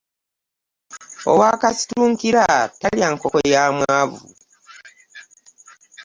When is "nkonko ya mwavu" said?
3.13-4.21